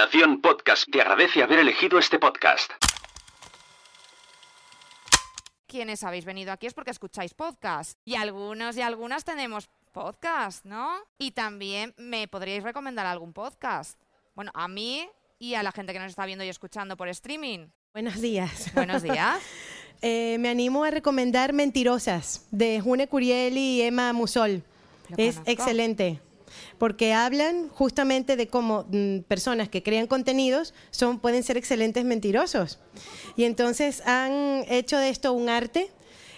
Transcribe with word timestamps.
Nación 0.00 0.40
Podcast 0.40 0.90
te 0.90 1.02
agradece 1.02 1.42
haber 1.42 1.58
elegido 1.58 1.98
este 1.98 2.18
podcast. 2.18 2.72
Quienes 5.66 6.02
habéis 6.04 6.24
venido 6.24 6.52
aquí 6.52 6.66
es 6.66 6.72
porque 6.72 6.90
escucháis 6.90 7.34
podcast. 7.34 7.98
Y 8.06 8.14
algunos 8.14 8.78
y 8.78 8.80
algunas 8.80 9.24
tenemos 9.24 9.68
podcast, 9.92 10.64
¿no? 10.64 10.90
Y 11.18 11.32
también 11.32 11.92
me 11.98 12.28
podríais 12.28 12.62
recomendar 12.64 13.04
algún 13.04 13.34
podcast. 13.34 14.00
Bueno, 14.34 14.50
a 14.54 14.68
mí 14.68 15.06
y 15.38 15.52
a 15.52 15.62
la 15.62 15.70
gente 15.70 15.92
que 15.92 15.98
nos 15.98 16.08
está 16.08 16.24
viendo 16.24 16.44
y 16.44 16.48
escuchando 16.48 16.96
por 16.96 17.08
streaming. 17.10 17.66
Buenos 17.92 18.22
días. 18.22 18.72
Buenos 18.74 19.02
días. 19.02 19.38
Eh, 20.02 20.38
me 20.40 20.48
animo 20.48 20.82
a 20.84 20.90
recomendar 20.90 21.52
Mentirosas 21.52 22.46
de 22.52 22.80
June 22.80 23.06
Curiel 23.06 23.58
y 23.58 23.82
Emma 23.82 24.14
Musol. 24.14 24.62
Lo 25.10 25.16
Es 25.18 25.34
conozco. 25.34 25.50
excelente. 25.52 26.20
Porque 26.78 27.12
hablan 27.12 27.68
justamente 27.68 28.36
de 28.36 28.48
cómo 28.48 28.86
mm, 28.90 29.20
personas 29.20 29.68
que 29.68 29.82
crean 29.82 30.06
contenidos 30.06 30.74
son, 30.90 31.18
pueden 31.18 31.42
ser 31.42 31.56
excelentes 31.56 32.04
mentirosos. 32.04 32.78
Y 33.36 33.44
entonces 33.44 34.02
han 34.06 34.64
hecho 34.68 34.98
de 34.98 35.08
esto 35.08 35.32
un 35.32 35.48
arte. 35.48 35.90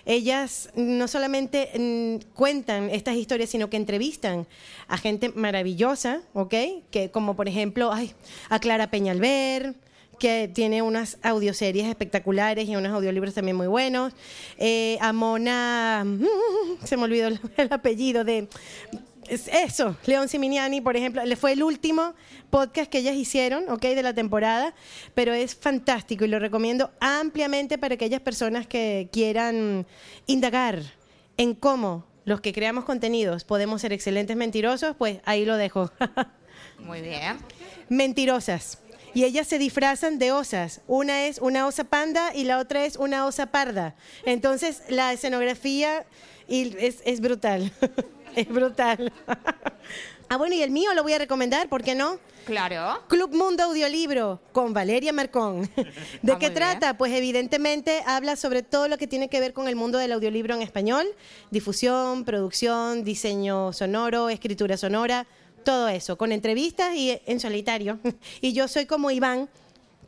Ellas 0.04 0.70
no 0.74 1.06
solamente 1.06 1.70
mm, 1.78 2.32
cuentan 2.34 2.90
estas 2.90 3.14
historias, 3.16 3.50
sino 3.50 3.70
que 3.70 3.76
entrevistan 3.76 4.46
a 4.88 4.98
gente 4.98 5.28
maravillosa, 5.28 6.22
¿ok? 6.34 6.54
Que 6.90 7.10
como 7.12 7.36
por 7.36 7.48
ejemplo, 7.48 7.92
ay, 7.92 8.12
a 8.48 8.58
Clara 8.58 8.90
Peñalver, 8.90 9.76
que 10.22 10.48
tiene 10.52 10.82
unas 10.82 11.18
audioseries 11.22 11.88
espectaculares 11.88 12.68
y 12.68 12.76
unos 12.76 12.92
audiolibros 12.92 13.34
también 13.34 13.56
muy 13.56 13.66
buenos. 13.66 14.12
Eh, 14.56 14.96
a 15.00 15.12
Mona, 15.12 16.06
se 16.84 16.96
me 16.96 17.02
olvidó 17.02 17.26
el, 17.26 17.40
el 17.56 17.72
apellido 17.72 18.22
de... 18.22 18.46
es 19.28 19.48
Eso, 19.48 19.96
León 20.06 20.28
Siminiani, 20.28 20.80
por 20.80 20.96
ejemplo, 20.96 21.24
le 21.24 21.36
fue 21.36 21.52
el 21.52 21.62
último 21.62 22.14
podcast 22.50 22.90
que 22.90 22.98
ellas 22.98 23.16
hicieron, 23.16 23.68
¿ok? 23.68 23.82
De 23.82 24.02
la 24.02 24.14
temporada, 24.14 24.74
pero 25.14 25.32
es 25.32 25.54
fantástico 25.54 26.24
y 26.24 26.28
lo 26.28 26.38
recomiendo 26.38 26.90
ampliamente 27.00 27.78
para 27.78 27.94
aquellas 27.94 28.20
personas 28.20 28.66
que 28.66 29.08
quieran 29.12 29.86
indagar 30.26 30.80
en 31.36 31.54
cómo 31.54 32.04
los 32.24 32.40
que 32.40 32.52
creamos 32.52 32.84
contenidos 32.84 33.44
podemos 33.44 33.80
ser 33.80 33.92
excelentes 33.92 34.36
mentirosos, 34.36 34.96
pues 34.96 35.20
ahí 35.24 35.44
lo 35.44 35.56
dejo. 35.56 35.90
Muy 36.78 37.00
bien. 37.00 37.38
mentirosas. 37.88 38.78
Y 39.14 39.24
ellas 39.24 39.46
se 39.46 39.58
disfrazan 39.58 40.18
de 40.18 40.32
osas. 40.32 40.80
Una 40.86 41.26
es 41.26 41.38
una 41.38 41.66
osa 41.66 41.84
panda 41.84 42.34
y 42.34 42.44
la 42.44 42.58
otra 42.58 42.86
es 42.86 42.96
una 42.96 43.26
osa 43.26 43.46
parda. 43.46 43.94
Entonces 44.24 44.82
la 44.88 45.12
escenografía 45.12 46.06
es 46.48 47.20
brutal. 47.20 47.72
es 48.36 48.48
brutal. 48.48 49.12
ah, 50.28 50.36
bueno, 50.36 50.54
y 50.54 50.62
el 50.62 50.70
mío 50.70 50.92
lo 50.94 51.02
voy 51.02 51.12
a 51.12 51.18
recomendar, 51.18 51.68
¿por 51.68 51.82
qué 51.82 51.94
no? 51.94 52.18
Claro. 52.44 53.00
Club 53.06 53.34
Mundo 53.34 53.62
Audiolibro 53.64 54.40
con 54.52 54.72
Valeria 54.72 55.12
Marcón. 55.12 55.70
¿De 56.22 56.32
Ah, 56.32 56.38
qué 56.38 56.46
muy 56.46 56.54
trata? 56.54 56.98
Pues 56.98 57.12
evidentemente 57.12 58.02
habla 58.04 58.34
sobre 58.34 58.62
todo 58.62 58.88
lo 58.88 58.98
que 58.98 59.06
tiene 59.06 59.28
que 59.28 59.38
ver 59.38 59.52
con 59.52 59.68
el 59.68 59.76
mundo 59.76 59.98
del 59.98 60.12
audiolibro 60.12 60.54
en 60.54 60.62
español, 60.62 61.06
difusión, 61.50 62.24
producción, 62.24 63.04
diseño 63.04 63.72
sonoro, 63.72 64.28
escritura 64.28 64.76
sonora, 64.76 65.26
todo 65.64 65.88
eso, 65.88 66.18
con 66.18 66.32
entrevistas 66.32 66.96
y 66.96 67.20
en 67.26 67.38
solitario. 67.38 68.00
Y 68.40 68.52
yo 68.52 68.66
soy 68.66 68.86
como 68.86 69.12
Iván, 69.12 69.48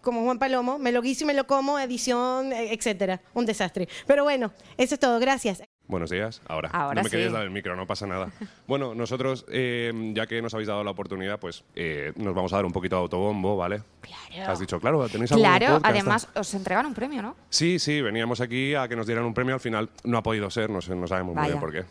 como 0.01 0.25
Juan 0.25 0.39
Palomo, 0.39 0.79
me 0.79 0.91
lo 0.91 1.03
guiso 1.03 1.25
y 1.25 1.27
me 1.29 1.35
lo 1.35 1.47
como, 1.47 1.79
edición, 1.79 2.53
eh, 2.53 2.73
etcétera. 2.73 3.21
Un 3.33 3.47
desastre. 3.47 3.89
Pero 4.07 4.25
bueno, 4.25 4.53
eso 4.77 4.95
es 4.95 5.01
todo. 5.01 5.19
Gracias. 5.21 5.63
Buenos 5.87 6.09
días, 6.09 6.41
ahora. 6.49 6.71
Ahora 6.73 6.95
no 6.95 7.05
me 7.05 7.11
querías 7.11 7.29
sí. 7.29 7.35
dar 7.35 7.43
el 7.45 7.51
micro, 7.51 7.77
no 7.77 7.87
pasa 7.87 8.07
nada. 8.07 8.31
Bueno, 8.67 8.95
nosotros, 8.95 9.45
eh, 9.49 9.93
ya 10.15 10.27
que 10.27 10.41
nos 10.41 10.55
habéis 10.55 10.69
dado 10.69 10.83
la 10.83 10.91
oportunidad, 10.91 11.39
pues 11.39 11.63
eh, 11.75 12.13
nos 12.17 12.35
vamos 12.35 12.53
a 12.55 12.57
dar 12.57 12.65
un 12.65 12.73
poquito 12.73 12.97
de 12.97 13.03
autobombo, 13.03 13.57
¿vale? 13.59 13.83
Claro. 14.01 14.51
Has 14.51 14.59
dicho, 14.61 14.81
claro, 14.81 15.07
tenéis 15.11 15.33
algún 15.33 15.45
Claro, 15.47 15.67
podcast? 15.75 15.87
además 15.87 16.29
os 16.35 16.55
entregan 16.55 16.87
un 16.87 16.95
premio, 16.95 17.21
¿no? 17.21 17.37
Sí, 17.51 17.79
sí, 17.79 18.01
veníamos 18.01 18.41
aquí 18.41 18.75
a 18.75 18.89
que 18.89 18.97
nos 18.97 19.07
dieran 19.07 19.25
un 19.27 19.35
premio, 19.35 19.53
al 19.55 19.61
final 19.61 19.91
no 20.05 20.17
ha 20.17 20.23
podido 20.23 20.49
ser, 20.51 20.71
no, 20.71 20.81
sé, 20.81 20.95
no 20.97 21.07
sabemos 21.07 21.35
muy 21.35 21.43
Vaya. 21.43 21.49
bien 21.55 21.61
por 21.61 21.73
qué. 21.73 21.85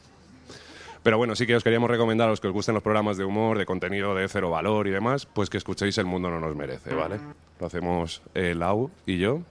Pero 1.04 1.18
bueno, 1.18 1.36
sí 1.36 1.46
que 1.46 1.56
os 1.56 1.64
queríamos 1.64 1.90
recomendar 1.92 2.28
a 2.28 2.32
los 2.32 2.40
que 2.42 2.48
os 2.48 2.54
gusten 2.54 2.74
los 2.74 2.82
programas 2.84 3.18
de 3.18 3.26
humor, 3.26 3.58
de 3.60 3.66
contenido 3.66 4.16
de 4.16 4.28
cero 4.28 4.50
valor 4.50 4.88
y 4.88 4.92
demás, 4.92 5.26
pues 5.28 5.50
que 5.50 5.58
escuchéis 5.58 5.98
El 6.00 6.06
Mundo 6.06 6.30
No 6.32 6.40
Nos 6.40 6.56
Merece, 6.56 6.96
¿vale? 6.96 7.20
Lo 7.60 7.68
hacemos 7.68 8.22
eh, 8.34 8.56
Lau 8.56 8.90
y 9.06 9.18
yo. 9.20 9.42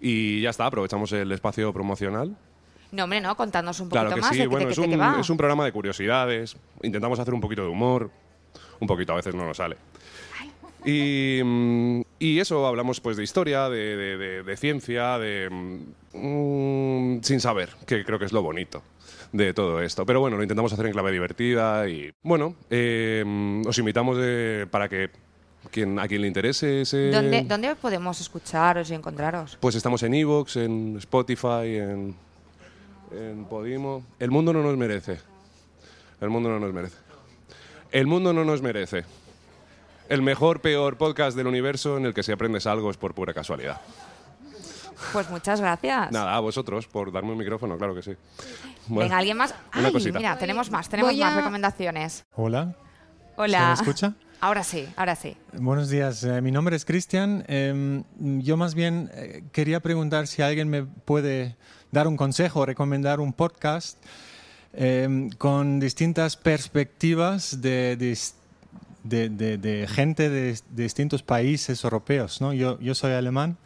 Y 0.00 0.42
ya 0.42 0.50
está, 0.50 0.66
aprovechamos 0.66 1.10
el 1.12 1.30
espacio 1.32 1.72
promocional. 1.72 2.36
No, 2.96 3.04
hombre, 3.04 3.20
no, 3.20 3.36
contadnos 3.36 3.78
un 3.80 3.88
poquito 3.88 4.00
Claro 4.06 4.14
que 4.16 4.20
más 4.22 4.32
sí, 4.32 4.38
de, 4.38 4.46
bueno, 4.46 4.68
es 4.70 4.78
un, 4.78 4.98
va. 5.00 5.18
es 5.20 5.30
un 5.30 5.36
programa 5.36 5.64
de 5.64 5.72
curiosidades. 5.72 6.56
Intentamos 6.82 7.18
hacer 7.18 7.34
un 7.34 7.40
poquito 7.40 7.62
de 7.62 7.68
humor. 7.68 8.10
Un 8.80 8.86
poquito, 8.88 9.12
a 9.12 9.16
veces 9.16 9.34
no 9.34 9.44
nos 9.46 9.58
sale. 9.58 9.76
Y, 10.84 11.40
mm, 11.44 12.00
y 12.18 12.38
eso, 12.38 12.66
hablamos 12.66 13.00
pues 13.00 13.16
de 13.16 13.22
historia, 13.24 13.68
de, 13.68 13.96
de- 13.96 14.16
de- 14.16 14.42
de 14.42 14.56
ciencia, 14.56 15.18
de... 15.18 15.48
mm, 16.14 17.22
sin 17.22 17.40
saber, 17.40 17.70
que 17.86 18.04
creo 18.04 18.18
que 18.18 18.24
es 18.26 18.32
lo 18.32 18.42
bonito 18.42 18.82
de 19.32 19.52
todo 19.52 19.82
esto. 19.82 20.06
Pero 20.06 20.20
bueno, 20.20 20.36
lo 20.36 20.42
intentamos 20.42 20.72
hacer 20.72 20.86
en 20.86 20.92
clave 20.92 21.12
divertida 21.12 21.88
y 21.88 22.12
bueno, 22.22 22.54
eh, 22.70 23.24
os 23.66 23.76
invitamos 23.78 24.16
para 24.70 24.88
que 24.88 25.10
quien, 25.70 25.98
a 25.98 26.06
quien 26.06 26.20
le 26.22 26.28
interese 26.28 26.82
ese... 26.82 27.10
¿Dónde, 27.10 27.42
¿Dónde 27.42 27.74
podemos 27.74 28.20
escucharos 28.20 28.90
y 28.90 28.94
encontraros? 28.94 29.58
Pues 29.60 29.74
estamos 29.74 30.02
en 30.04 30.14
Evox, 30.14 30.56
en 30.56 30.96
Spotify, 30.98 31.76
en, 31.78 32.16
en 33.12 33.44
Podimo. 33.46 34.04
El 34.18 34.30
mundo 34.30 34.52
no 34.52 34.62
nos 34.62 34.76
merece. 34.76 35.20
El 36.20 36.30
mundo 36.30 36.48
no 36.48 36.58
nos 36.58 36.72
merece. 36.72 36.96
El 37.92 38.06
mundo 38.06 38.32
no 38.32 38.44
nos 38.44 38.62
merece. 38.62 39.04
El 40.08 40.22
mejor, 40.22 40.60
peor 40.60 40.96
podcast 40.96 41.36
del 41.36 41.46
universo 41.46 41.96
en 41.96 42.06
el 42.06 42.14
que 42.14 42.22
si 42.22 42.32
aprendes 42.32 42.66
algo 42.66 42.90
es 42.90 42.96
por 42.96 43.14
pura 43.14 43.34
casualidad. 43.34 43.80
Pues 45.12 45.28
muchas 45.30 45.60
gracias. 45.60 46.10
Nada, 46.12 46.34
a 46.34 46.40
vosotros 46.40 46.86
por 46.86 47.12
darme 47.12 47.32
un 47.32 47.38
micrófono, 47.38 47.76
claro 47.76 47.94
que 47.94 48.02
sí. 48.02 48.12
Bueno, 48.86 49.02
Venga, 49.08 49.18
¿alguien 49.18 49.36
más? 49.36 49.54
una 49.74 49.88
Ay, 49.88 49.92
cosita. 49.92 50.18
mira, 50.18 50.38
tenemos 50.38 50.70
más, 50.70 50.88
tenemos 50.88 51.12
voy 51.12 51.20
más 51.20 51.32
a- 51.32 51.36
recomendaciones. 51.36 52.24
Hola, 52.34 52.74
Hola. 53.36 53.76
¿se 53.76 53.82
me 53.84 53.90
escucha? 53.90 54.14
Ahora 54.40 54.64
sí, 54.64 54.86
ahora 54.96 55.16
sí. 55.16 55.36
Buenos 55.54 55.88
días, 55.88 56.22
eh, 56.22 56.42
mi 56.42 56.50
nombre 56.50 56.76
es 56.76 56.84
Cristian. 56.84 57.44
Em, 57.48 58.04
yo 58.18 58.56
más 58.56 58.74
bien 58.74 59.10
eh, 59.14 59.44
quería 59.52 59.80
preguntar 59.80 60.26
si 60.26 60.42
alguien 60.42 60.68
me 60.68 60.84
puede 60.84 61.56
dar 61.90 62.06
un 62.06 62.16
consejo 62.16 62.66
recomendar 62.66 63.20
un 63.20 63.32
podcast 63.32 63.98
em, 64.74 65.30
con 65.30 65.80
distintas 65.80 66.36
perspectivas 66.36 67.62
de, 67.62 68.16
gente 69.88 70.28
de, 70.28 70.58
distintos 70.70 71.22
países 71.22 71.82
europeos. 71.82 72.40
¿no? 72.42 72.52
Yo 72.52 72.94
soy 72.94 73.12
alemán 73.12 73.56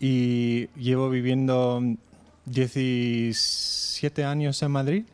y 0.00 0.68
llevo 0.68 1.10
viviendo 1.10 1.82
17 2.46 4.24
años 4.24 4.62
en 4.62 4.70
Madrid. 4.70 5.04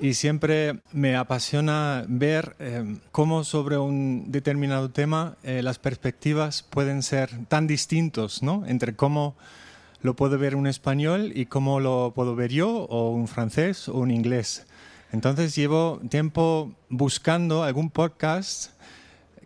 Y 0.00 0.14
siempre 0.14 0.80
me 0.92 1.16
apasiona 1.16 2.04
ver 2.08 2.54
eh, 2.58 2.96
cómo 3.12 3.42
sobre 3.44 3.78
un 3.78 4.30
determinado 4.30 4.90
tema 4.90 5.36
eh, 5.42 5.62
las 5.62 5.78
perspectivas 5.78 6.62
pueden 6.62 7.02
ser 7.02 7.30
tan 7.48 7.66
distintos, 7.66 8.42
¿no? 8.42 8.64
Entre 8.66 8.94
cómo 8.94 9.34
lo 10.02 10.14
puedo 10.14 10.38
ver 10.38 10.54
un 10.54 10.66
español 10.66 11.32
y 11.34 11.46
cómo 11.46 11.80
lo 11.80 12.12
puedo 12.14 12.36
ver 12.36 12.52
yo, 12.52 12.68
o 12.84 13.10
un 13.10 13.26
francés 13.28 13.88
o 13.88 13.94
un 13.98 14.10
inglés. 14.10 14.66
Entonces 15.12 15.54
llevo 15.56 16.00
tiempo 16.10 16.72
buscando 16.88 17.62
algún 17.64 17.90
podcast 17.90 18.70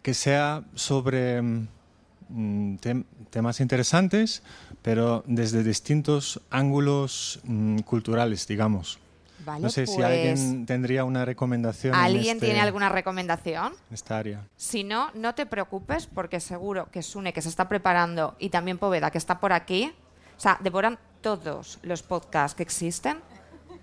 que 0.03 0.15
sea 0.15 0.65
sobre 0.75 1.41
mm, 1.43 2.77
tem- 2.81 3.05
temas 3.31 3.61
interesantes, 3.61 4.43
pero 4.83 5.23
desde 5.27 5.63
distintos 5.63 6.41
ángulos 6.51 7.41
mm, 7.45 7.79
culturales, 7.81 8.47
digamos. 8.47 8.99
Vale, 9.45 9.63
No 9.63 9.71
sé 9.71 9.87
si 9.87 9.95
pues, 9.95 10.07
alguien 10.07 10.67
tendría 10.67 11.05
una 11.05 11.25
recomendación. 11.25 11.95
en 11.95 12.01
¿Alguien 12.01 12.37
este- 12.37 12.47
tiene 12.47 12.61
alguna 12.61 12.89
recomendación? 12.89 13.73
en 13.89 13.95
esta 13.95 14.19
área. 14.19 14.43
Si 14.57 14.85
no, 14.85 15.11
no 15.15 15.35
te 15.35 15.47
preocupes 15.47 16.07
porque 16.07 16.41
seguro 16.41 16.89
que 16.91 17.03
Sune, 17.03 17.33
que 17.33 17.41
se 17.43 17.49
está 17.49 17.69
preparando, 17.69 18.37
y 18.39 18.51
también 18.51 18.79
Poveda, 18.79 19.11
que 19.11 19.19
está 19.19 19.41
por 19.41 19.53
aquí, 19.53 19.93
o 20.37 20.41
sea, 20.41 20.59
devoran 20.61 20.99
todos 21.23 21.79
los 21.83 22.03
podcasts 22.03 22.55
que 22.57 22.63
existen, 22.63 23.19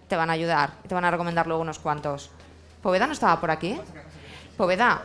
te 0.07 0.15
van 0.15 0.29
a 0.29 0.33
ayudar 0.33 0.73
y 0.83 0.87
te 0.87 0.95
van 0.95 1.05
a 1.05 1.11
recomendar 1.11 1.47
luego 1.47 1.61
unos 1.61 1.79
cuantos. 1.79 2.29
¿Poveda 2.81 3.07
no 3.07 3.13
estaba 3.13 3.39
por 3.41 3.51
aquí? 3.51 3.77
Poveda, 4.57 5.03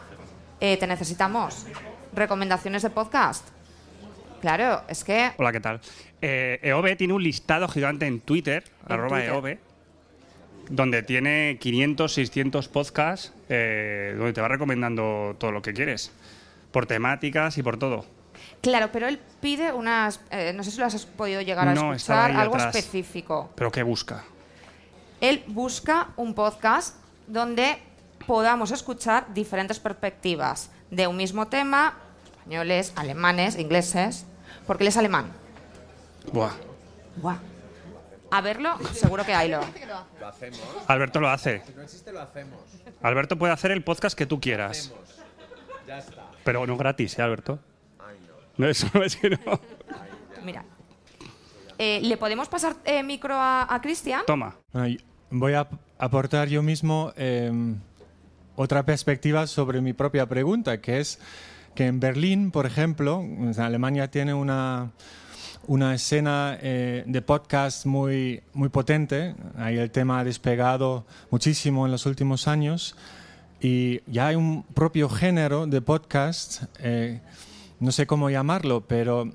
eh, 0.61 0.77
te 0.77 0.87
necesitamos. 0.87 1.67
¿Recomendaciones 2.15 2.83
de 2.83 2.91
podcast? 2.91 3.47
Claro, 4.41 4.83
es 4.89 5.05
que... 5.05 5.33
Hola, 5.39 5.53
¿qué 5.53 5.61
tal? 5.61 5.81
Eh, 6.21 6.59
EOB 6.63 6.97
tiene 6.97 7.13
un 7.15 7.23
listado 7.23 7.69
gigante 7.69 8.07
en 8.07 8.21
Twitter, 8.21 8.65
En 8.87 8.93
arroba 8.93 9.19
Twitter. 9.19 9.33
EOB, 9.35 9.59
donde 10.69 11.03
tiene 11.03 11.59
500, 11.61 12.13
600 12.13 12.69
podcasts, 12.69 13.33
eh, 13.49 14.15
donde 14.17 14.33
te 14.33 14.41
va 14.41 14.49
recomendando 14.49 15.37
todo 15.39 15.53
lo 15.53 15.63
que 15.63 15.73
quieres, 15.73 16.11
por 16.71 16.87
temáticas 16.87 17.59
y 17.59 17.63
por 17.63 17.79
todo. 17.79 18.07
Claro, 18.61 18.91
pero 18.93 19.09
él 19.09 19.19
pide 19.41 19.73
unas... 19.73 20.21
eh, 20.31 20.53
no 20.55 20.63
sé 20.65 20.71
si 20.71 20.79
lo 20.79 20.87
has 20.87 21.05
podido 21.07 21.41
llegar 21.43 21.69
a 21.69 21.75
No, 21.75 21.93
escuchar, 21.95 22.31
algo 22.33 22.55
atrás. 22.55 22.75
específico. 22.77 23.51
¿Pero 23.55 23.71
qué 23.71 23.83
busca? 23.83 24.25
él 25.21 25.45
busca 25.47 26.09
un 26.17 26.35
podcast 26.35 26.97
donde 27.29 27.77
podamos 28.27 28.73
escuchar 28.73 29.33
diferentes 29.33 29.79
perspectivas 29.79 30.71
de 30.91 31.07
un 31.07 31.17
mismo 31.17 31.47
tema, 31.47 31.95
españoles, 32.25 32.93
alemanes, 32.97 33.57
ingleses, 33.57 34.27
porque 34.67 34.83
él 34.83 34.89
es 34.89 34.97
alemán. 34.97 35.27
Buah. 36.33 36.51
Buah. 37.17 37.39
A 38.33 38.41
verlo, 38.41 38.79
seguro 38.95 39.27
que 39.27 39.35
haylo. 39.35 39.61
Alberto 40.87 41.21
lo 41.21 41.29
hace. 41.29 41.63
Alberto 43.03 43.37
puede 43.37 43.53
hacer 43.53 43.73
el 43.73 43.85
podcast 43.85 44.17
que 44.17 44.25
tú 44.25 44.41
quieras. 44.41 44.91
Pero 46.43 46.67
no 46.67 46.79
gratis, 46.79 47.19
¿eh, 47.19 47.23
Alberto? 47.23 47.59
No, 48.57 48.67
eso 48.67 48.87
es 49.03 49.17
que 49.17 49.31
no. 49.31 49.39
Mira. 50.45 50.65
Eh, 51.77 52.01
¿Le 52.03 52.17
podemos 52.17 52.49
pasar 52.49 52.77
eh, 52.87 53.03
micro 53.03 53.35
a, 53.35 53.67
a 53.69 53.83
Cristian? 53.83 54.23
Toma. 54.27 54.57
Voy 55.31 55.53
a 55.53 55.69
aportar 55.99 56.49
yo 56.49 56.63
mismo 56.63 57.13
eh, 57.17 57.53
otra 58.57 58.85
perspectiva 58.85 59.47
sobre 59.47 59.83
mi 59.83 59.93
propia 59.93 60.27
pregunta, 60.27 60.81
que 60.81 61.01
es 61.01 61.19
que 61.75 61.87
en 61.87 62.01
Berlín, 62.01 62.51
por 62.51 62.65
ejemplo, 62.65 63.23
Alemania 63.59 64.11
tiene 64.11 64.33
una, 64.33 64.93
una 65.67 65.95
escena 65.95 66.59
eh, 66.61 67.05
de 67.07 67.23
podcast 67.23 67.87
muy, 67.87 68.43
muy 68.53 68.69
potente. 68.69 69.35
Ahí 69.57 69.79
el 69.79 69.91
tema 69.91 70.21
ha 70.21 70.25
despegado 70.25 71.05
muchísimo 71.31 71.87
en 71.87 71.93
los 71.93 72.07
últimos 72.07 72.49
años 72.49 72.97
y 73.61 74.01
ya 74.07 74.29
hay 74.29 74.37
un 74.37 74.65
propio 74.65 75.09
género 75.09 75.67
de 75.67 75.81
podcast, 75.81 76.65
eh, 76.81 77.21
no 77.79 77.93
sé 77.93 78.07
cómo 78.07 78.29
llamarlo, 78.29 78.83
pero 78.87 79.31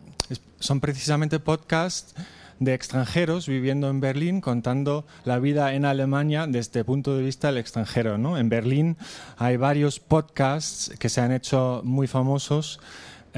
son 0.59 0.79
precisamente 0.79 1.39
podcasts 1.39 2.13
de 2.59 2.73
extranjeros 2.73 3.47
viviendo 3.47 3.89
en 3.89 3.99
Berlín 3.99 4.41
contando 4.41 5.05
la 5.25 5.39
vida 5.39 5.73
en 5.73 5.85
Alemania 5.85 6.47
desde 6.47 6.79
el 6.79 6.85
punto 6.85 7.15
de 7.15 7.23
vista 7.23 7.47
del 7.47 7.57
extranjero. 7.57 8.17
¿no? 8.17 8.37
En 8.37 8.49
Berlín 8.49 8.97
hay 9.37 9.57
varios 9.57 9.99
podcasts 9.99 10.91
que 10.99 11.09
se 11.09 11.21
han 11.21 11.31
hecho 11.31 11.81
muy 11.83 12.07
famosos 12.07 12.79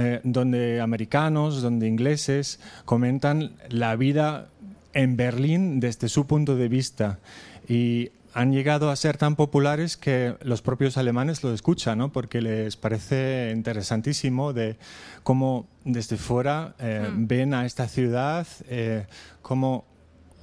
eh, 0.02 0.22
donde 0.24 0.80
americanos, 0.80 1.62
donde 1.62 1.86
ingleses 1.86 2.62
comentan 2.86 3.52
la 3.68 3.98
vida 3.98 4.48
en 4.94 5.18
Berlín 5.18 5.82
desde 5.82 6.08
su 6.08 6.26
punto 6.26 6.56
de 6.56 6.70
vista. 6.70 7.20
Y 7.68 8.12
han 8.34 8.54
llegado 8.54 8.92
a 8.92 8.96
ser 8.96 9.18
tan 9.18 9.36
populares 9.36 9.98
que 9.98 10.36
los 10.42 10.62
propios 10.62 10.96
alemanes 10.96 11.44
lo 11.44 11.54
escuchan, 11.54 11.98
¿no? 11.98 12.14
porque 12.14 12.42
les 12.42 12.78
parece 12.78 13.52
interesantísimo 13.54 14.54
de 14.54 14.78
cómo 15.24 15.68
desde 15.84 16.16
fuera 16.16 16.76
eh, 16.80 17.10
ven 17.14 17.54
a 17.54 17.66
esta 17.66 17.90
ciudad, 17.90 18.48
eh, 18.70 19.06
cómo 19.42 19.84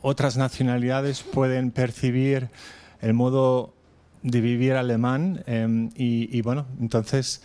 otras 0.03 0.37
nacionalidades 0.37 1.23
pueden 1.23 1.71
percibir 1.71 2.51
el 3.01 3.15
modo 3.15 3.73
de 4.23 4.43
vivir 4.43 4.75
alemán. 4.75 5.43
eh, 5.47 5.89
y, 5.95 6.37
y 6.37 6.43
bueno, 6.43 6.67
entonces 6.79 7.41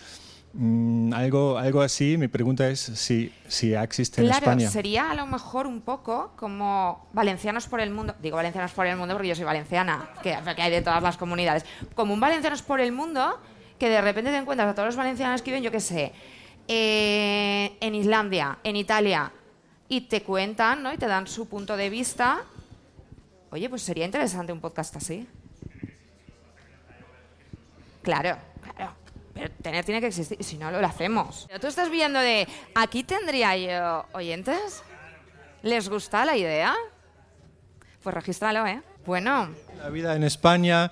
mm, 0.53 1.13
algo, 1.13 1.57
algo 1.57 1.81
así, 1.81 2.17
mi 2.17 2.27
pregunta 2.27 2.67
es 2.69 2.79
si, 2.79 3.33
si 3.47 3.73
existe 3.73 4.21
en 4.21 4.27
Claro, 4.27 4.43
España. 4.45 4.69
sería 4.69 5.11
a 5.11 5.15
lo 5.15 5.25
mejor 5.27 5.67
un 5.67 5.81
poco 5.81 6.33
como 6.35 7.07
valencianos 7.13 7.67
por 7.67 7.79
el 7.81 7.91
mundo. 7.91 8.15
Digo 8.21 8.35
valencianos 8.37 8.71
por 8.71 8.85
el 8.87 8.97
mundo 8.97 9.13
porque 9.15 9.29
yo 9.29 9.35
soy 9.35 9.45
valenciana, 9.45 10.09
que, 10.23 10.37
que 10.55 10.61
hay 10.61 10.71
de 10.71 10.81
todas 10.81 11.01
las 11.01 11.17
comunidades. 11.17 11.65
Como 11.95 12.13
un 12.13 12.19
valencianos 12.19 12.61
por 12.61 12.79
el 12.79 12.91
mundo 12.91 13.39
que 13.79 13.89
de 13.89 14.01
repente 14.01 14.29
te 14.31 14.37
encuentras 14.37 14.69
a 14.69 14.75
todos 14.75 14.87
los 14.87 14.95
valencianos 14.95 15.41
que 15.41 15.51
viven, 15.51 15.63
yo 15.63 15.71
qué 15.71 15.79
sé, 15.79 16.11
eh, 16.67 17.75
en 17.81 17.95
Islandia, 17.95 18.59
en 18.63 18.75
Italia, 18.75 19.31
y 19.89 20.01
te 20.01 20.21
cuentan, 20.23 20.83
¿no? 20.83 20.93
Y 20.93 20.97
te 20.97 21.07
dan 21.07 21.27
su 21.27 21.47
punto 21.49 21.75
de 21.75 21.89
vista. 21.89 22.43
Oye, 23.49 23.67
pues 23.69 23.81
sería 23.81 24.05
interesante 24.05 24.53
un 24.53 24.61
podcast 24.61 24.95
así. 24.95 25.27
Claro, 28.03 28.37
claro. 28.75 28.93
Tener 29.61 29.85
tiene 29.85 30.01
que 30.01 30.07
existir, 30.07 30.43
si 30.43 30.57
no, 30.57 30.71
lo 30.71 30.85
hacemos. 30.85 31.47
Tú 31.59 31.67
estás 31.67 31.89
viendo 31.89 32.19
de, 32.19 32.47
¿aquí 32.73 33.03
tendría 33.03 33.55
yo 33.55 34.05
oyentes? 34.13 34.83
¿Les 35.61 35.89
gusta 35.89 36.25
la 36.25 36.35
idea? 36.35 36.75
Pues 38.01 38.15
regístralo, 38.15 38.65
¿eh? 38.65 38.81
Bueno, 39.05 39.49
La 39.77 39.89
vida 39.89 40.15
en 40.15 40.23
España, 40.23 40.89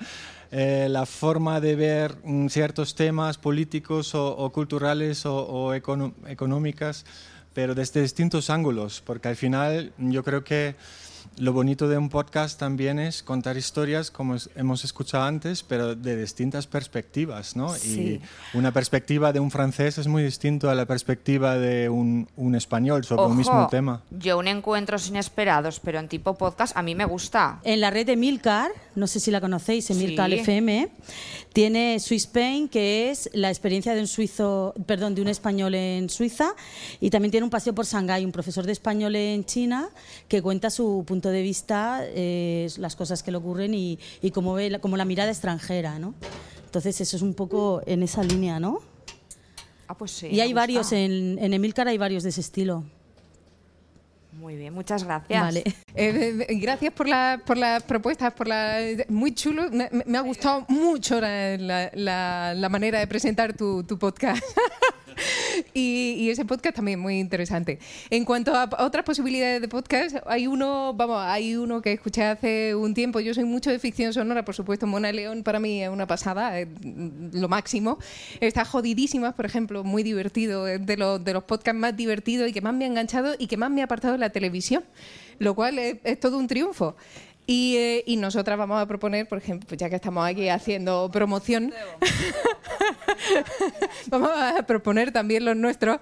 eh, 0.52 0.88
la 0.90 1.06
forma 1.06 1.60
de 1.60 1.76
ver 1.76 2.18
mm, 2.24 2.48
ciertos 2.48 2.96
temas 2.96 3.38
políticos 3.38 4.14
o, 4.14 4.50
culturales 4.52 5.26
o, 5.26 5.36
o 5.36 5.74
económicas, 5.74 7.06
pero 7.54 7.76
desde 7.76 8.02
distintos 8.02 8.50
ángulos, 8.50 9.02
porque 9.06 9.28
al 9.28 9.36
final 9.36 9.94
yo 9.98 10.24
creo 10.24 10.44
que 10.44 10.76
lo 11.38 11.54
bonito 11.54 11.88
de 11.88 11.98
un 11.98 12.10
podcast 12.10 12.60
también 12.60 13.00
es 13.00 13.24
contar 13.24 13.58
historias, 13.58 14.12
como 14.12 14.36
hemos 14.56 14.84
escuchado 14.84 15.24
antes, 15.24 15.64
pero 15.64 15.96
de 15.96 16.20
distintas 16.20 16.68
perspectivas, 16.68 17.56
¿no? 17.56 17.74
Sí. 17.74 18.22
Y 18.54 18.58
una 18.58 18.72
perspectiva 18.72 19.32
de 19.34 19.40
un 19.40 19.52
francés 19.52 19.98
es 19.98 20.08
muy 20.08 20.24
distinto 20.24 20.70
a 20.70 20.76
la 20.76 20.86
perspectiva 20.86 21.58
de 21.58 21.90
un, 21.90 22.28
un 22.36 22.56
español 22.56 23.06
sobre 23.06 23.24
un 23.24 23.38
mismo 23.38 23.60
ojo, 23.62 23.70
tema. 23.70 24.04
yo 24.10 24.38
un 24.38 24.48
encuentros 24.48 25.08
inesperados, 25.10 25.80
pero 25.80 26.00
en 26.00 26.08
tipo 26.08 26.36
podcast, 26.36 26.76
a 26.76 26.82
mí 26.82 26.96
me 26.96 27.06
gusta. 27.06 27.60
En 27.64 27.82
la 27.82 27.90
red 27.90 28.06
de 28.06 28.16
Milcar, 28.16 28.72
no 28.96 29.08
sé 29.08 29.20
si 29.20 29.32
la 29.32 29.42
conocéis, 29.42 29.90
Emilcar 29.90 30.30
Sí. 30.30 30.36
FM, 30.40 30.90
tiene 31.54 32.00
Swiss 32.00 32.24
Spain, 32.26 32.68
que 32.70 33.10
es 33.10 33.30
la 33.34 33.50
experiencia 33.50 33.96
de 33.96 34.02
un 34.02 34.08
suizo, 34.08 34.74
perdón, 34.86 35.16
de 35.16 35.22
un 35.22 35.28
español 35.28 35.74
en 35.74 36.10
Suiza, 36.10 36.54
y 37.00 37.10
también 37.10 37.32
tiene 37.32 37.44
un 37.46 37.50
paseo 37.50 37.74
por 37.74 37.86
Shanghái, 37.86 38.24
un 38.26 38.32
profesor 38.32 38.66
de 38.66 38.72
español 38.74 39.16
en 39.16 39.46
China 39.46 39.90
que 40.28 40.42
cuenta 40.42 40.70
su 40.70 41.04
punto 41.10 41.30
de 41.30 41.42
vista, 41.42 42.02
eh, 42.06 42.70
las 42.78 42.96
cosas 42.96 43.22
que 43.24 43.32
le 43.32 43.38
ocurren 43.38 43.74
y, 43.74 44.00
y 44.22 44.32
cómo 44.32 44.54
ve 44.54 44.70
la, 44.70 44.80
como 44.80 44.96
la 44.96 45.04
mirada 45.06 45.30
extranjera, 45.32 46.00
¿no? 46.00 46.14
Entonces 46.66 47.02
eso 47.02 47.18
es 47.18 47.22
un 47.24 47.34
poco 47.34 47.82
en 47.86 48.04
esa 48.04 48.24
línea, 48.24 48.60
¿no? 48.60 48.80
Ah, 49.88 49.98
pues 49.98 50.12
sí. 50.12 50.28
y 50.28 50.40
hay 50.40 50.54
varios 50.54 50.92
en, 50.94 51.38
en 51.40 51.54
Emilcar, 51.54 51.88
hay 51.88 51.98
varios 51.98 52.22
de 52.24 52.30
ese 52.30 52.42
estilo. 52.42 52.84
Muy 54.40 54.56
bien, 54.56 54.74
muchas 54.74 55.04
gracias. 55.04 55.42
Vale. 55.42 55.64
Eh, 55.96 56.46
gracias 56.62 56.94
por, 56.94 57.10
la- 57.10 57.42
por 57.46 57.58
las 57.58 57.84
propuestas, 57.84 58.32
por 58.34 58.48
la, 58.48 58.78
muy 59.10 59.34
chulo. 59.34 59.70
Me, 59.72 59.90
me- 60.06 60.18
ha 60.18 60.22
gustado 60.22 60.64
mucho 60.70 61.20
la, 61.20 61.58
la- 61.58 61.92
la- 61.94 62.54
la 62.54 62.70
manera 62.70 63.00
de 63.00 63.08
presentar 63.08 63.54
tu, 63.58 63.84
tu 63.84 63.98
podcast. 63.98 64.42
y, 65.74 66.16
y 66.18 66.30
ese 66.30 66.46
podcast 66.46 66.76
también 66.76 67.00
muy 67.00 67.20
interesante. 67.20 67.80
En 68.10 68.26
cuanto 68.26 68.56
a 68.56 68.70
otras 68.80 69.04
posibilidades 69.06 69.62
de 69.62 69.68
podcast, 69.68 70.18
hay 70.26 70.48
uno, 70.48 70.94
vamos, 70.94 71.22
hay 71.22 71.56
uno 71.56 71.82
que 71.82 71.94
escuché 71.94 72.24
hace 72.24 72.76
un 72.76 72.94
tiempo. 72.94 73.20
Yo 73.20 73.34
soy 73.34 73.44
mucho 73.44 73.70
de 73.70 73.80
ficción 73.80 74.14
sonora, 74.14 74.46
por 74.46 74.56
supuesto. 74.56 74.88
Mona 74.88 75.12
León 75.12 75.44
para 75.44 75.60
mí 75.60 75.84
es 75.84 75.90
una 75.90 76.08
pasada, 76.08 76.54
lo 76.84 77.48
máximo. 77.48 78.00
Está 78.40 78.66
jodidísimas, 78.66 79.34
por 79.34 79.46
ejemplo, 79.46 79.84
muy 79.84 80.04
divertido, 80.04 80.68
es 80.68 80.86
de 80.86 80.98
los, 80.98 81.24
de 81.24 81.34
los 81.34 81.44
podcasts 81.44 81.80
más 81.80 81.96
divertidos 81.96 82.50
y 82.50 82.54
que 82.54 82.62
más 82.62 82.74
me 82.74 82.86
ha 82.86 82.88
enganchado 82.88 83.36
y 83.38 83.48
que 83.48 83.58
más 83.58 83.72
me 83.72 83.82
ha 83.82 83.86
apartado 83.86 84.14
de 84.14 84.20
la 84.20 84.30
televisión, 84.30 84.84
lo 85.40 85.56
cual 85.56 85.80
es, 85.80 85.98
es 86.04 86.20
todo 86.20 86.38
un 86.38 86.48
triunfo. 86.48 86.96
Y, 87.52 87.78
eh, 87.78 88.04
y 88.06 88.18
nosotras 88.18 88.60
vamos 88.60 88.80
a 88.80 88.86
proponer, 88.86 89.28
por 89.28 89.40
ejemplo, 89.40 89.68
pues 89.68 89.80
ya 89.80 89.90
que 89.90 89.96
estamos 89.96 90.24
aquí 90.24 90.50
haciendo 90.50 91.10
promoción, 91.12 91.74
vamos 94.12 94.30
a 94.32 94.62
proponer 94.68 95.12
también 95.12 95.44
los 95.46 95.56
nuestros. 95.56 95.98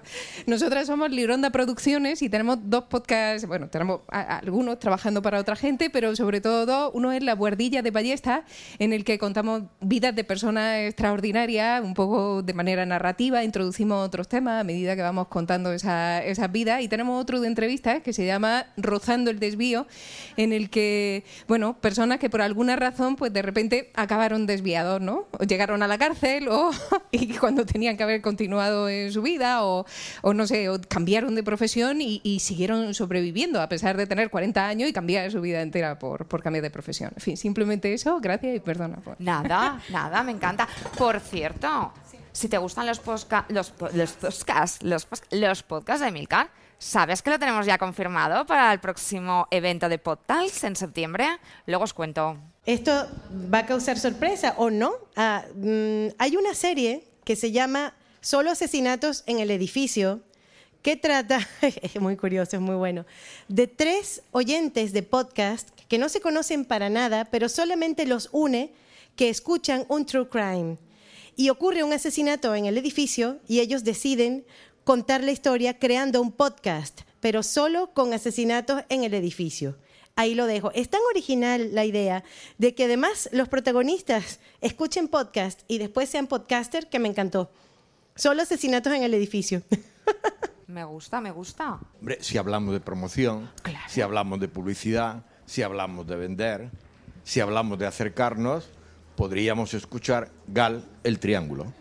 Nosotras 0.46 0.86
somos 0.86 1.10
Lironda 1.10 1.48
Producciones 1.48 2.20
y 2.20 2.28
tenemos 2.28 2.58
dos 2.64 2.84
podcasts, 2.84 3.48
bueno, 3.48 3.68
tenemos 3.68 4.00
algunos 4.10 4.78
trabajando 4.78 5.22
para 5.22 5.40
otra 5.40 5.56
gente, 5.56 5.88
pero 5.88 6.14
sobre 6.16 6.42
todo 6.42 6.66
dos. 6.66 6.90
Uno 6.92 7.12
es 7.12 7.22
La 7.22 7.34
Buardilla 7.34 7.80
de 7.80 7.92
Ballesta, 7.92 8.44
en 8.78 8.92
el 8.92 9.04
que 9.04 9.18
contamos 9.18 9.62
vidas 9.80 10.14
de 10.14 10.24
personas 10.24 10.80
extraordinarias, 10.80 11.82
un 11.82 11.94
poco 11.94 12.42
de 12.42 12.52
manera 12.52 12.84
narrativa, 12.84 13.42
introducimos 13.42 14.06
otros 14.06 14.28
temas 14.28 14.60
a 14.60 14.64
medida 14.64 14.94
que 14.96 15.02
vamos 15.02 15.28
contando 15.28 15.72
esa- 15.72 16.22
esas 16.22 16.52
vidas. 16.52 16.82
Y 16.82 16.88
tenemos 16.88 17.18
otro 17.22 17.40
de 17.40 17.48
entrevistas 17.48 18.02
que 18.02 18.12
se 18.12 18.26
llama 18.26 18.66
Rozando 18.76 19.30
el 19.30 19.38
Desvío, 19.38 19.86
en 20.36 20.52
el 20.52 20.68
que, 20.68 21.24
bueno, 21.46 21.78
personas 21.80 22.18
que 22.18 22.28
por 22.30 22.42
alguna 22.42 22.76
razón, 22.76 23.16
pues 23.16 23.32
de 23.32 23.42
repente 23.42 23.90
acabaron 23.94 24.46
desviados, 24.46 25.00
¿no? 25.00 25.26
O 25.38 25.44
llegaron 25.44 25.82
a 25.82 25.88
la 25.88 25.98
cárcel 25.98 26.48
o 26.48 26.70
y 27.10 27.34
cuando 27.34 27.64
tenían 27.64 27.96
que 27.96 28.02
haber 28.02 28.20
continuado 28.22 28.88
en 28.88 29.12
su 29.12 29.22
vida 29.22 29.64
o, 29.64 29.86
o 30.22 30.34
no 30.34 30.46
sé, 30.46 30.68
o 30.68 30.78
cambiaron 30.88 31.34
de 31.34 31.42
profesión 31.42 32.00
y, 32.00 32.20
siguieron 32.40 32.94
sobreviviendo 32.94 33.60
a 33.60 33.68
pesar 33.68 33.96
de 33.96 34.06
tener 34.06 34.30
40 34.30 34.66
años 34.66 34.88
y 34.88 34.92
cambiar 34.92 35.30
su 35.30 35.40
vida 35.40 35.60
entera 35.62 35.98
por, 35.98 36.26
por 36.26 36.42
cambiar 36.42 36.62
de 36.62 36.70
profesión. 36.70 37.10
En 37.16 37.20
fin, 37.20 37.36
simplemente 37.36 37.92
eso, 37.92 38.18
gracias 38.20 38.56
y 38.56 38.60
perdona. 38.60 38.96
por- 38.98 39.16
Nada, 39.20 39.80
nada, 39.90 40.22
me 40.22 40.32
encanta. 40.32 40.68
Por 40.96 41.20
cierto, 41.20 41.92
si 42.32 42.48
te 42.48 42.56
gustan 42.58 42.86
los, 42.86 43.00
los, 43.48 43.72
los 43.94 44.12
podcasts, 44.12 44.82
los, 44.82 45.06
los 45.32 45.62
podcasts 45.62 46.04
de 46.04 46.12
Milcar, 46.12 46.50
¿sabes 46.78 47.22
que 47.22 47.30
lo 47.30 47.38
tenemos 47.38 47.66
ya 47.66 47.78
confirmado 47.78 48.46
para 48.46 48.72
el 48.72 48.80
próximo 48.80 49.46
evento 49.50 49.88
de 49.88 49.98
Podtals 49.98 50.64
en 50.64 50.76
septiembre? 50.76 51.26
Luego 51.66 51.84
os 51.84 51.92
cuento. 51.92 52.38
¿Esto 52.64 53.08
va 53.52 53.58
a 53.58 53.66
causar 53.66 53.98
sorpresa 53.98 54.54
o 54.56 54.70
no? 54.70 54.92
Ah, 55.16 55.44
mm, 55.54 56.08
hay 56.18 56.36
una 56.36 56.54
serie 56.54 57.04
que 57.24 57.36
se 57.36 57.52
llama 57.52 57.94
Solo 58.20 58.50
asesinatos 58.50 59.22
en 59.26 59.38
el 59.38 59.50
edificio 59.50 60.20
que 60.82 60.96
trata, 60.96 61.46
es 61.82 62.00
muy 62.00 62.16
curioso, 62.16 62.56
es 62.56 62.62
muy 62.62 62.76
bueno, 62.76 63.04
de 63.48 63.66
tres 63.66 64.22
oyentes 64.32 64.92
de 64.92 65.02
podcast 65.02 65.68
que 65.88 65.98
no 65.98 66.08
se 66.08 66.20
conocen 66.20 66.64
para 66.64 66.88
nada, 66.88 67.24
pero 67.26 67.48
solamente 67.48 68.06
los 68.06 68.28
une 68.32 68.72
que 69.16 69.28
escuchan 69.28 69.84
un 69.88 70.06
true 70.06 70.28
crime. 70.28 70.78
Y 71.36 71.50
ocurre 71.50 71.84
un 71.84 71.92
asesinato 71.92 72.54
en 72.54 72.66
el 72.66 72.76
edificio 72.76 73.38
y 73.46 73.60
ellos 73.60 73.84
deciden 73.84 74.44
contar 74.88 75.22
la 75.22 75.32
historia 75.32 75.78
creando 75.78 76.22
un 76.22 76.32
podcast, 76.32 77.02
pero 77.20 77.42
solo 77.42 77.90
con 77.92 78.14
asesinatos 78.14 78.84
en 78.88 79.04
el 79.04 79.12
edificio. 79.12 79.76
Ahí 80.16 80.34
lo 80.34 80.46
dejo. 80.46 80.72
Es 80.72 80.88
tan 80.88 81.02
original 81.10 81.74
la 81.74 81.84
idea 81.84 82.24
de 82.56 82.74
que 82.74 82.84
además 82.84 83.28
los 83.30 83.50
protagonistas 83.50 84.40
escuchen 84.62 85.08
podcast 85.08 85.60
y 85.68 85.76
después 85.76 86.08
sean 86.08 86.26
podcaster 86.26 86.88
que 86.88 87.00
me 87.00 87.08
encantó. 87.10 87.50
Solo 88.16 88.40
asesinatos 88.40 88.94
en 88.94 89.02
el 89.02 89.12
edificio. 89.12 89.60
Me 90.66 90.84
gusta, 90.84 91.20
me 91.20 91.32
gusta. 91.32 91.80
Hombre, 91.98 92.18
si 92.20 92.38
hablamos 92.38 92.72
de 92.72 92.80
promoción, 92.80 93.50
si 93.88 94.00
hablamos 94.00 94.38
de 94.38 94.48
publicidad, 94.48 95.24
si 95.46 95.62
hablamos 95.62 96.06
de 96.06 96.16
vender, 96.16 96.70
si 97.24 97.40
hablamos 97.40 97.78
de 97.78 97.86
acercarnos, 97.86 98.68
podríamos 99.16 99.72
escuchar 99.72 100.30
Gal 100.46 100.84
el 101.04 101.18
Triángulo. 101.18 101.72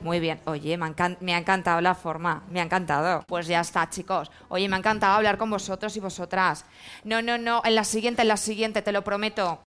Muy 0.00 0.20
bien. 0.20 0.40
Oye, 0.44 0.76
me, 0.76 0.94
me 1.20 1.34
ha 1.34 1.38
encantado 1.38 1.80
la 1.80 1.94
forma. 1.94 2.44
Me 2.50 2.60
ha 2.60 2.62
encantado. 2.62 3.24
Pues 3.26 3.46
ya 3.46 3.60
está, 3.60 3.88
chicos. 3.90 4.30
Oye, 4.48 4.68
me 4.68 4.76
ha 4.76 4.78
encantado 4.78 5.14
hablar 5.14 5.38
con 5.38 5.50
vosotros 5.50 5.96
y 5.96 6.00
vosotras. 6.00 6.64
No, 7.04 7.20
no, 7.20 7.36
no. 7.36 7.62
En 7.64 7.74
la 7.74 7.84
siguiente, 7.84 8.22
en 8.22 8.28
la 8.28 8.36
siguiente, 8.36 8.82
te 8.82 8.92
lo 8.92 9.02
prometo. 9.02 9.60